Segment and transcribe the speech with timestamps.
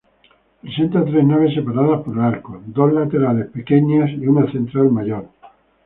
[0.61, 5.29] Presenta tres naves separadas por arcos, dos laterales pequeñas y una central mayor.